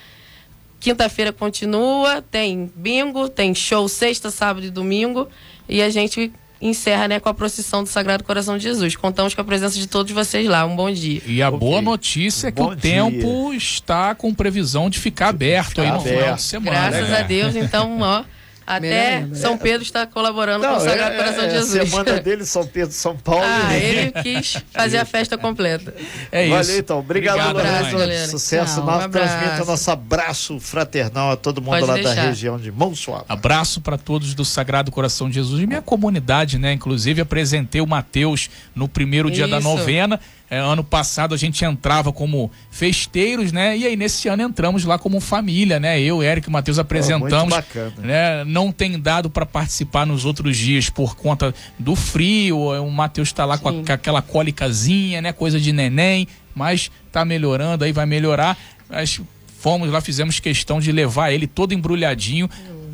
quinta-feira 0.80 1.32
continua, 1.32 2.22
tem 2.22 2.70
bingo, 2.74 3.28
tem 3.28 3.54
show 3.54 3.88
sexta, 3.88 4.30
sábado 4.30 4.66
e 4.66 4.70
domingo 4.70 5.28
e 5.68 5.82
a 5.82 5.90
gente 5.90 6.32
encerra 6.60 7.06
né, 7.06 7.20
com 7.20 7.28
a 7.28 7.34
procissão 7.34 7.82
do 7.82 7.88
Sagrado 7.88 8.24
Coração 8.24 8.56
de 8.56 8.62
Jesus. 8.64 8.96
Contamos 8.96 9.34
com 9.34 9.40
a 9.42 9.44
presença 9.44 9.78
de 9.78 9.86
todos 9.86 10.10
vocês 10.12 10.48
lá. 10.48 10.64
Um 10.64 10.74
bom 10.74 10.90
dia. 10.90 11.20
E 11.26 11.42
a 11.42 11.48
Ok. 11.48 11.58
boa 11.60 11.82
notícia 11.82 12.48
é 12.48 12.50
que 12.52 12.62
Bom 12.62 12.70
o 12.70 12.76
dia. 12.76 12.90
tempo 12.92 13.52
está 13.52 14.14
com 14.14 14.32
previsão 14.32 14.88
de 14.88 14.98
ficar 14.98 15.28
aberto 15.28 15.80
aí 15.82 15.90
no 15.90 15.98
Ficar 15.98 16.04
final 16.08 16.18
aberto. 16.22 16.36
de 16.36 16.42
semana. 16.42 16.78
Graças 16.90 17.08
né? 17.10 17.18
a 17.18 17.22
Deus, 17.22 17.56
então, 17.56 17.98
ó, 18.00 18.24
até 18.66 19.16
ainda. 19.18 19.34
São 19.36 19.56
Pedro 19.56 19.82
está 19.82 20.06
colaborando 20.06 20.66
com 20.66 20.74
o 20.74 20.80
Sagrado 20.80 21.14
é- 21.14 21.16
Coração 21.16 21.44
é 21.44 21.46
de 21.48 21.54
a 21.54 21.60
Jesus. 21.60 21.90
semana 21.90 22.18
dele, 22.20 22.44
São 22.44 22.66
Pedro, 22.66 22.92
São 22.92 23.16
Paulo. 23.16 23.44
Ah, 23.44 23.68
né? 23.68 23.84
ele 23.84 24.12
quis 24.22 24.56
fazer 24.72 24.98
a 24.98 25.04
festa 25.04 25.38
completa. 25.38 25.94
É 26.32 26.48
Valeu, 26.48 26.60
isso. 26.62 26.72
então. 26.78 26.98
Obrigado, 26.98 27.34
Obrigado, 27.36 27.54
Lorenzo. 27.56 27.76
abraço, 27.78 27.98
galera. 27.98 28.26
Sucesso. 28.28 28.74
Tchau, 28.76 28.84
Nós 28.86 29.04
um 29.06 29.10
transmita 29.10 29.64
nosso 29.64 29.90
abraço 29.90 30.58
fraternal 30.60 31.30
a 31.32 31.36
todo 31.36 31.60
mundo 31.62 31.70
Pode 31.78 31.86
lá 31.86 31.96
da 31.96 32.02
deixar. 32.02 32.22
região 32.28 32.58
de 32.58 32.72
Monsuaba. 32.72 33.24
Abraço 33.28 33.80
para 33.80 33.96
todos 33.96 34.34
do 34.34 34.44
Sagrado 34.44 34.90
Coração 34.90 35.28
de 35.28 35.36
Jesus 35.36 35.62
e 35.62 35.66
minha 35.66 35.82
comunidade, 35.82 36.58
né? 36.58 36.72
Inclusive 36.72 37.20
apresentei 37.20 37.80
o 37.80 37.86
Mateus 37.86 38.50
no 38.74 38.88
primeiro 38.88 39.30
dia 39.30 39.46
da 39.46 39.60
novena. 39.60 40.18
É, 40.48 40.58
ano 40.58 40.84
passado 40.84 41.34
a 41.34 41.36
gente 41.36 41.64
entrava 41.64 42.12
como 42.12 42.50
festeiros, 42.70 43.50
né? 43.50 43.76
E 43.76 43.84
aí 43.86 43.96
nesse 43.96 44.28
ano 44.28 44.42
entramos 44.44 44.84
lá 44.84 44.96
como 44.98 45.18
família, 45.20 45.80
né? 45.80 46.00
Eu, 46.00 46.22
Eric 46.22 46.46
e 46.46 46.50
o 46.50 46.52
Matheus 46.52 46.78
apresentamos. 46.78 47.52
bacana. 47.52 47.92
Né? 47.98 48.44
Não 48.44 48.70
tem 48.70 48.98
dado 48.98 49.28
para 49.28 49.44
participar 49.44 50.06
nos 50.06 50.24
outros 50.24 50.56
dias 50.56 50.88
por 50.88 51.16
conta 51.16 51.52
do 51.78 51.96
frio. 51.96 52.58
O 52.58 52.90
Matheus 52.92 53.28
está 53.28 53.44
lá 53.44 53.58
com, 53.58 53.68
a- 53.68 53.72
com 53.84 53.92
aquela 53.92 54.22
cólicazinha, 54.22 55.20
né? 55.20 55.32
Coisa 55.32 55.58
de 55.60 55.72
neném, 55.72 56.28
mas 56.54 56.90
tá 57.10 57.24
melhorando, 57.24 57.84
aí 57.84 57.90
vai 57.92 58.06
melhorar. 58.06 58.56
Mas 58.88 59.20
fomos 59.58 59.90
lá, 59.90 60.00
fizemos 60.00 60.38
questão 60.38 60.78
de 60.78 60.92
levar 60.92 61.32
ele 61.32 61.48
todo 61.48 61.72
embrulhadinho 61.74 62.48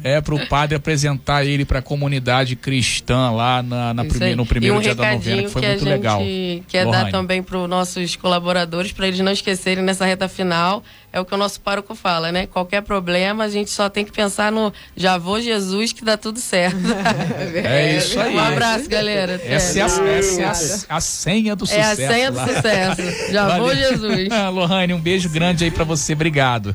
é 0.04 0.20
para 0.20 0.34
o 0.34 0.46
padre 0.48 0.76
apresentar 0.76 1.44
ele 1.44 1.64
para 1.64 1.78
a 1.78 1.82
comunidade 1.82 2.56
cristã 2.56 3.30
lá 3.30 3.62
na, 3.62 3.94
na 3.94 4.04
prime- 4.04 4.34
no 4.34 4.44
primeiro 4.46 4.76
um 4.76 4.80
dia 4.80 4.94
da 4.94 5.12
novena, 5.12 5.42
que 5.42 5.48
foi 5.48 5.62
que 5.62 5.68
muito 5.68 5.80
a 5.82 5.84
gente 5.84 5.88
legal. 5.96 6.22
quer 6.68 6.84
dar 6.84 6.90
Lohane. 6.98 7.12
também 7.12 7.42
para 7.42 7.58
os 7.58 7.68
nossos 7.68 8.16
colaboradores, 8.16 8.92
para 8.92 9.06
eles 9.08 9.20
não 9.20 9.32
esquecerem 9.32 9.82
nessa 9.84 10.04
reta 10.04 10.28
final, 10.28 10.82
é 11.12 11.20
o 11.20 11.24
que 11.24 11.34
o 11.34 11.36
nosso 11.36 11.60
pároco 11.60 11.94
fala, 11.94 12.32
né? 12.32 12.46
Qualquer 12.46 12.82
problema, 12.82 13.44
a 13.44 13.48
gente 13.48 13.70
só 13.70 13.88
tem 13.88 14.04
que 14.04 14.10
pensar 14.12 14.50
no 14.50 14.72
já 14.96 15.18
vou 15.18 15.40
Jesus 15.40 15.92
que 15.92 16.04
dá 16.04 16.16
tudo 16.16 16.38
certo. 16.40 16.76
É 17.64 17.96
isso 17.98 18.18
aí. 18.18 18.34
Um 18.34 18.38
abraço, 18.38 18.88
galera. 18.88 19.40
Essa 19.44 19.78
é, 19.78 19.82
a, 19.82 19.86
essa 19.86 20.40
é 20.40 20.44
a, 20.44 20.96
a 20.96 21.00
senha 21.00 21.54
do 21.56 21.64
É 21.70 21.80
a 21.80 21.90
sucesso. 21.94 22.12
senha 22.12 22.30
do 22.30 22.36
lá. 22.38 22.46
sucesso. 22.48 23.32
Já 23.32 23.58
vou 23.58 23.68
Valeu. 23.68 23.76
Jesus. 23.90 24.28
Lohane, 24.52 24.94
um 24.94 25.00
beijo 25.00 25.28
grande 25.28 25.64
aí 25.64 25.70
para 25.70 25.84
você. 25.84 26.12
Obrigado. 26.14 26.74